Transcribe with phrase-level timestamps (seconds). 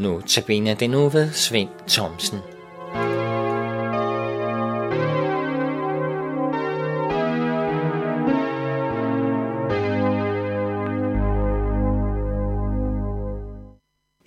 [0.00, 2.38] Nu tabiner det nu ved Svend Thomsen.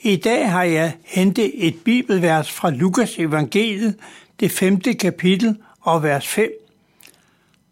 [0.03, 3.95] I dag har jeg hentet et bibelvers fra Lukas evangeliet,
[4.39, 6.51] det femte kapitel og vers 5.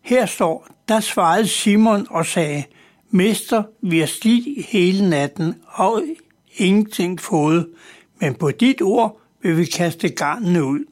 [0.02, 2.63] Her står, der svarede Simon og sagde,
[3.09, 6.04] Mester, vi har slidt hele natten og
[6.58, 7.68] ingenting fået,
[8.20, 10.86] men på dit ord vil vi kaste garnene ud.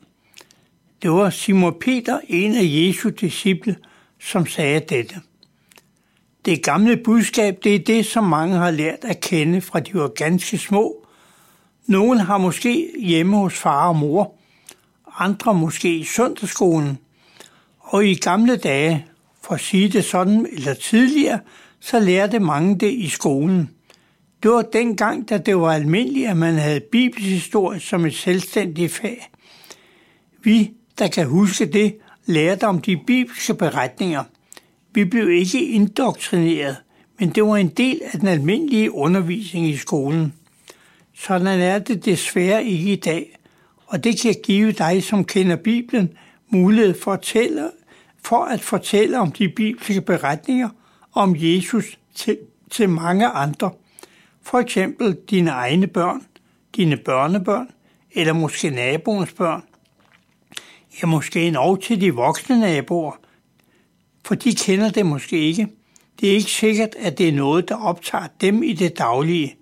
[1.02, 3.76] Det var Simon Peter, en af Jesu disciple,
[4.20, 5.16] som sagde dette.
[6.46, 10.08] Det gamle budskab, det er det, som mange har lært at kende fra de var
[10.08, 11.06] ganske små.
[11.88, 14.34] Nogle har måske hjemme hos far og mor,
[15.18, 16.98] andre måske i søndagsskolen.
[17.80, 19.06] Og i gamle dage,
[19.44, 21.40] for at sige det sådan, eller tidligere,
[21.80, 23.70] så lærte mange det i skolen.
[24.44, 29.30] Det var dengang, da det var almindeligt, at man havde bibelhistorie som et selvstændigt fag.
[30.44, 34.24] Vi, der kan huske det, lærte om de bibelske beretninger.
[34.94, 36.76] Vi blev ikke indoktrineret,
[37.20, 40.34] men det var en del af den almindelige undervisning i skolen.
[41.14, 43.40] Sådan er det desværre ikke i dag,
[43.86, 46.10] og det kan give dig, som kender Bibelen,
[46.50, 47.70] mulighed for at, tælle,
[48.24, 50.70] for at fortælle om de bibelske beretninger
[51.14, 52.38] om Jesus til,
[52.72, 53.72] til mange andre.
[54.44, 56.26] For eksempel dine egne børn,
[56.76, 57.70] dine børnebørn,
[58.12, 59.64] eller måske naboens børn.
[61.02, 63.12] Ja, måske endnu til de voksne naboer,
[64.26, 65.68] for de kender det måske ikke.
[66.20, 69.56] Det er ikke sikkert, at det er noget, der optager dem i det daglige.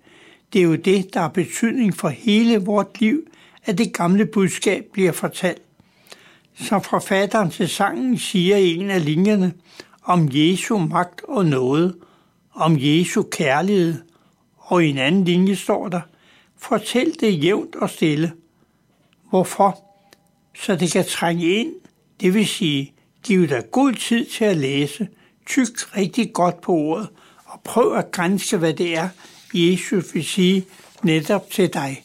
[0.52, 3.22] Det er jo det, der har betydning for hele vort liv,
[3.64, 5.62] at det gamle budskab bliver fortalt.
[6.54, 9.52] Som forfatteren til sangen siger i en af linjerne,
[10.02, 11.94] om Jesu magt og noget,
[12.54, 13.94] om Jesu kærlighed,
[14.68, 16.00] og i en anden linje står der,
[16.56, 18.32] fortæl det jævnt og stille.
[19.30, 19.84] Hvorfor?
[20.56, 21.72] Så det kan trænge ind,
[22.20, 22.92] det vil sige,
[23.22, 25.08] giv dig god tid til at læse,
[25.46, 27.08] tyk rigtig godt på ordet,
[27.44, 29.08] og prøv at grænse, hvad det er,
[29.54, 30.66] Jesus vil sige
[31.02, 32.04] netop til dig.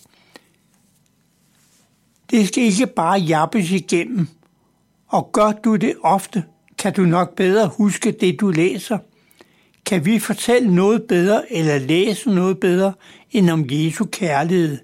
[2.31, 4.28] Det skal ikke bare jappes igennem,
[5.07, 6.44] og gør du det ofte,
[6.78, 8.97] kan du nok bedre huske det, du læser.
[9.85, 12.94] Kan vi fortælle noget bedre eller læse noget bedre
[13.31, 14.77] end om Jesu kærlighed?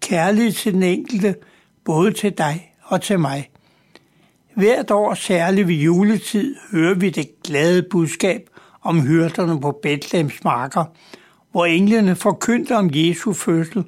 [0.00, 1.34] Kærlighed til den enkelte,
[1.84, 3.50] både til dig og til mig.
[4.54, 8.50] Hvert år, særligt ved juletid, hører vi det glade budskab
[8.82, 10.84] om hyrderne på Bethlehems marker,
[11.50, 13.84] hvor englene forkyndte om Jesu fødsel,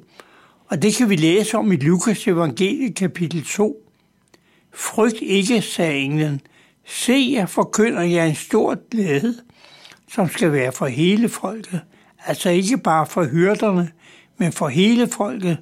[0.67, 3.85] og det kan vi læse om i Lukas evangelie kapitel 2.
[4.73, 6.41] Frygt ikke, sagde englen.
[6.85, 9.35] Se, jeg forkynder jer en stor glæde,
[10.11, 11.81] som skal være for hele folket.
[12.25, 13.91] Altså ikke bare for hyrderne,
[14.37, 15.57] men for hele folket.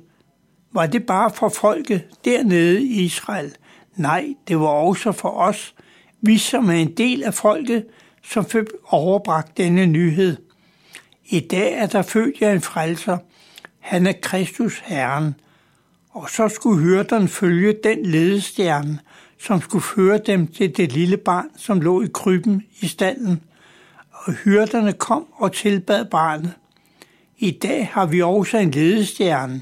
[0.73, 3.55] Var det bare for folket dernede i Israel?
[3.95, 5.75] Nej, det var også for os,
[6.21, 7.85] vi som er en del af folket,
[8.23, 10.37] som fik overbragt denne nyhed.
[11.25, 13.17] I dag er der født jer en frelser.
[13.79, 15.35] Han er Kristus Herren.
[16.09, 18.99] Og så skulle hyrderne følge den ledestjerne,
[19.39, 23.41] som skulle føre dem til det lille barn, som lå i krybben i stallen.
[24.27, 26.53] Og hyrderne kom og tilbad barnet.
[27.37, 29.61] I dag har vi også en ledestjerne.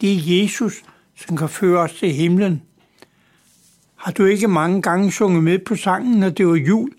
[0.00, 0.82] Det er Jesus,
[1.16, 2.62] som kan føre os til himlen.
[3.96, 6.90] Har du ikke mange gange sunget med på sangen, når det var jul?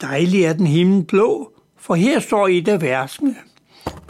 [0.00, 3.36] Dejlig er den himmel blå, for her står et af versene.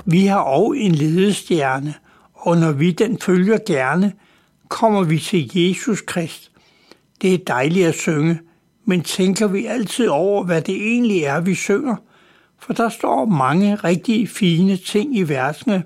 [0.04, 1.94] Vi har også en ledestjerne,
[2.34, 4.12] og når vi den følger gerne,
[4.68, 6.50] kommer vi til Jesus Krist.
[7.22, 8.38] Det er dejligt at synge,
[8.86, 11.96] men tænker vi altid over, hvad det egentlig er, vi synger?
[12.58, 15.82] For der står mange rigtig fine ting i versene,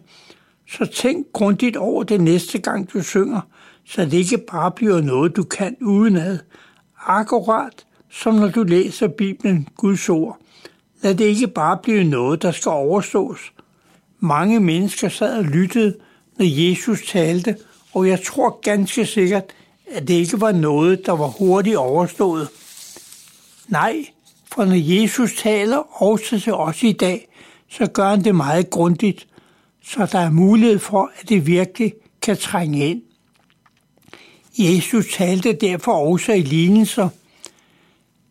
[0.68, 3.40] så tænk grundigt over det næste gang, du synger,
[3.84, 6.38] så det ikke bare bliver noget, du kan udenad.
[7.06, 10.38] Akkurat som når du læser Bibelen, Guds ord.
[11.02, 13.52] Lad det ikke bare blive noget, der skal overstås.
[14.20, 15.96] Mange mennesker sad og lyttede,
[16.38, 17.56] når Jesus talte,
[17.92, 19.44] og jeg tror ganske sikkert,
[19.90, 22.48] at det ikke var noget, der var hurtigt overstået.
[23.70, 24.06] Nej,
[24.52, 27.28] for når Jesus taler også til os i dag,
[27.68, 29.26] så gør han det meget grundigt,
[29.82, 33.02] så der er mulighed for, at det virkelig kan trænge ind.
[34.58, 37.08] Jesus talte derfor også i lignelser.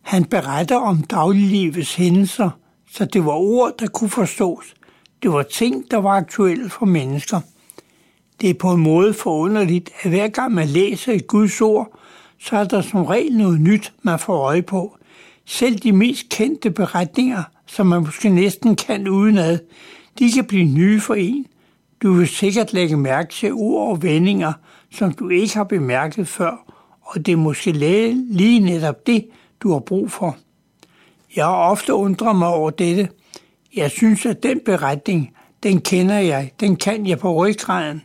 [0.02, 2.50] Han beretter om dagliglivets hændelser,
[2.90, 4.74] så det var ord, der kunne forstås.
[5.22, 7.40] Det var ting, der var aktuelle for mennesker.
[8.40, 11.98] Det er på en måde forunderligt, at hver gang man læser et Guds ord,
[12.38, 14.96] så er der som regel noget nyt, man får øje på.
[15.50, 19.58] Selv de mest kendte beretninger, som man måske næsten kan udenad,
[20.18, 21.46] de kan blive nye for en.
[22.02, 24.52] Du vil sikkert lægge mærke til ord og vendinger,
[24.92, 29.28] som du ikke har bemærket før, og det er måske lige netop det,
[29.60, 30.36] du har brug for.
[31.36, 33.08] Jeg har ofte undret mig over dette.
[33.76, 35.32] Jeg synes, at den beretning,
[35.62, 38.02] den kender jeg, den kan jeg på ryggraden.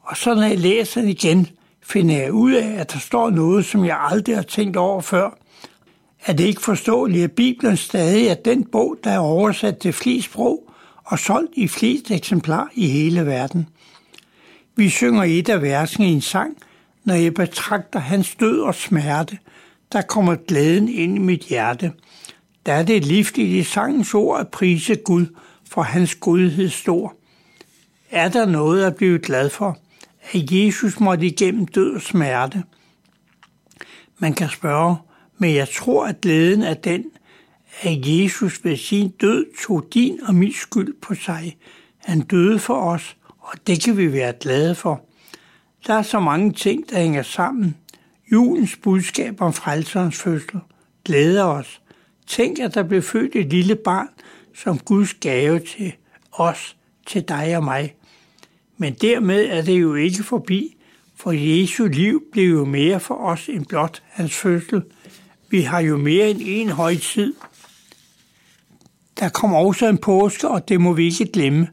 [0.00, 1.46] Og så når jeg læser den igen,
[1.82, 5.39] finder jeg ud af, at der står noget, som jeg aldrig har tænkt over før.
[6.26, 10.26] Er det ikke forståeligt, at Bibelen stadig er den bog, der er oversat til flest
[10.26, 10.72] sprog
[11.04, 13.68] og solgt i flest eksemplar i hele verden?
[14.76, 16.56] Vi synger et af versene i en sang,
[17.04, 19.38] når jeg betragter hans død og smerte,
[19.92, 21.92] der kommer glæden ind i mit hjerte.
[22.66, 25.26] Der er det livligt i sangens ord at prise Gud
[25.70, 27.14] for hans godhed stor.
[28.10, 29.78] Er der noget at blive glad for,
[30.32, 32.62] at Jesus måtte igennem død og smerte?
[34.18, 34.96] Man kan spørge,
[35.40, 37.04] men jeg tror, at glæden er den,
[37.82, 41.56] at Jesus ved sin død tog din og min skyld på sig.
[41.98, 45.04] Han døde for os, og det kan vi være glade for.
[45.86, 47.76] Der er så mange ting, der hænger sammen.
[48.32, 50.60] Julens budskab om frelserens fødsel
[51.04, 51.80] glæder os.
[52.26, 54.08] Tænk, at der blev født et lille barn
[54.54, 55.92] som Guds gave til
[56.32, 56.76] os,
[57.06, 57.94] til dig og mig.
[58.76, 60.76] Men dermed er det jo ikke forbi,
[61.16, 64.82] for Jesu liv blev jo mere for os end blot hans fødsel.
[65.50, 67.34] Vi har jo mere end en højtid.
[69.20, 71.68] Der kom også en påske, og det må vi ikke glemme.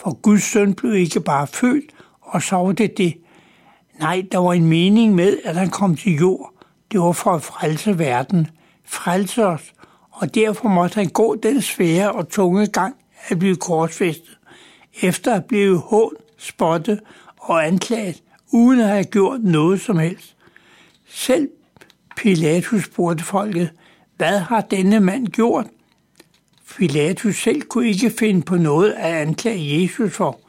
[0.00, 1.84] For Guds søn blev ikke bare født,
[2.20, 3.14] og så var det det.
[3.98, 6.54] Nej, der var en mening med, at han kom til jord.
[6.92, 8.46] Det var for at frelse verden,
[8.84, 9.72] frelse os,
[10.10, 12.94] og derfor måtte han gå den svære og tunge gang
[13.28, 14.38] at blive korsfæstet,
[15.02, 17.00] efter at blive hån, spottet
[17.36, 18.22] og anklaget,
[18.52, 20.36] uden at have gjort noget som helst.
[21.08, 21.48] Selv
[22.20, 23.70] Pilatus spurgte folket,
[24.16, 25.66] hvad har denne mand gjort?
[26.76, 30.40] Pilatus selv kunne ikke finde på noget at anklage Jesus for,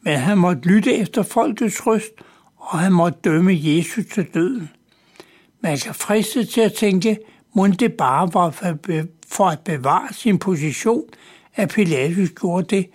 [0.00, 2.12] men han måtte lytte efter folkets røst,
[2.56, 4.70] og han måtte dømme Jesus til døden.
[5.60, 7.18] Man kan friste til at tænke,
[7.54, 8.50] må det bare var
[9.28, 11.04] for at bevare sin position,
[11.54, 12.90] at Pilatus gjorde det,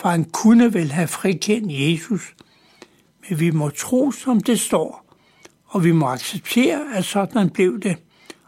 [0.00, 2.34] for han kunne vel have frikendt Jesus.
[3.28, 5.03] Men vi må tro, som det står,
[5.74, 7.96] og vi må acceptere, at sådan blev det.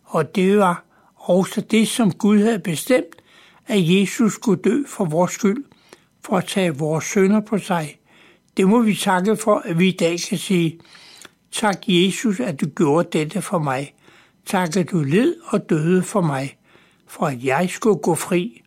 [0.05, 0.84] Og det var
[1.17, 3.23] også det, som Gud havde bestemt,
[3.67, 5.64] at Jesus skulle dø for vores skyld,
[6.25, 7.99] for at tage vores sønder på sig.
[8.56, 10.81] Det må vi takke for, at vi i dag kan sige,
[11.52, 13.94] tak Jesus, at du gjorde dette for mig.
[14.46, 16.58] Tak, at du led og døde for mig,
[17.06, 18.62] for at jeg skulle gå fri.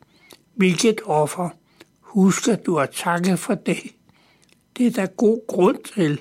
[0.56, 1.50] Hvilket offer.
[2.01, 3.79] Husk, at du har takket for det.
[4.77, 6.19] Det er der god grund til.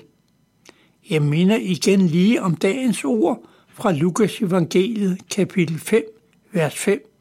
[1.09, 6.03] Jeg minder igen lige om dagens ord fra Lukas evangeliet, kapitel 5,
[6.51, 7.11] vers 5.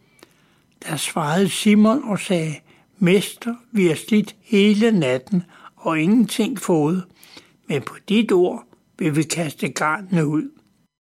[0.83, 2.55] Der svarede Simon og sagde,
[2.99, 5.43] Mester, vi har slidt hele natten
[5.77, 7.05] og ingenting fået,
[7.69, 8.65] men på dit ord
[8.99, 10.51] vil vi kaste garnene ud.